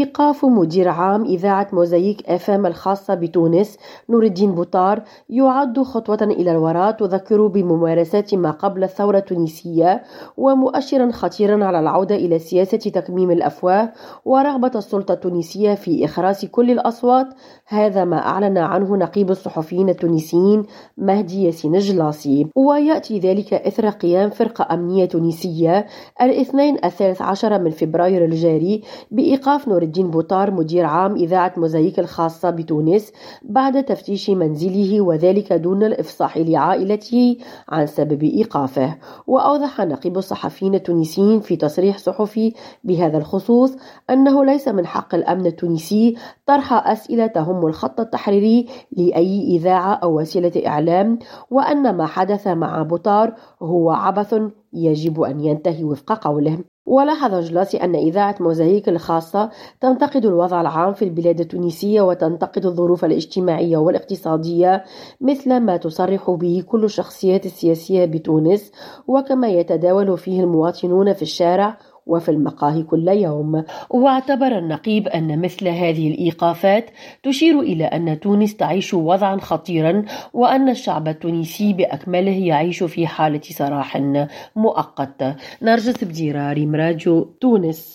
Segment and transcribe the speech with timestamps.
[0.00, 3.78] إيقاف مدير عام إذاعة موزايك اف ام الخاصة بتونس
[4.10, 10.02] نور الدين بوطار يعد خطوة إلى الوراء تذكر بممارسات ما قبل الثورة التونسية
[10.36, 13.92] ومؤشرا خطيرا على العودة إلى سياسة تكميم الأفواه
[14.24, 17.26] ورغبة السلطة التونسية في إخراس كل الأصوات.
[17.66, 20.66] هذا ما أعلن عنه نقيب الصحفيين التونسيين
[20.98, 25.86] مهدي ياسين الجلاصي ويأتي ذلك إثر قيام فرقة أمنية تونسية
[26.22, 32.50] الاثنين الثالث عشر من فبراير الجاري بإيقاف نور الدين بوطار مدير عام إذاعة موزايك الخاصة
[32.50, 33.12] بتونس
[33.42, 37.36] بعد تفتيش منزله وذلك دون الإفصاح لعائلته
[37.68, 38.96] عن سبب إيقافه.
[39.26, 42.54] وأوضح نقيب الصحفيين التونسيين في تصريح صحفي
[42.84, 43.76] بهذا الخصوص
[44.10, 46.16] أنه ليس من حق الأمن التونسي
[46.46, 51.18] طرح أسئلة تهم الخط التحريري لأي إذاعة أو وسيلة إعلام
[51.50, 54.34] وأن ما حدث مع بوطار هو عبث
[54.72, 56.58] يجب أن ينتهي وفق قوله.
[56.90, 63.76] ولاحظ جلاسي أن إذاعة موزايك الخاصة تنتقد الوضع العام في البلاد التونسية وتنتقد الظروف الاجتماعية
[63.76, 64.84] والاقتصادية
[65.20, 68.72] مثل ما تصرح به كل الشخصيات السياسية بتونس
[69.08, 71.78] وكما يتداول فيه المواطنون في الشارع
[72.10, 73.64] وفي المقاهي كل يوم.
[73.90, 76.90] واعتبر النقيب أن مثل هذه الإيقافات
[77.22, 83.96] تشير إلى أن تونس تعيش وضعا خطيرا وأن الشعب التونسي بأكمله يعيش في حالة سراح
[84.56, 85.36] مؤقت.
[85.62, 87.90] نرجس بديراري مراجو تونس.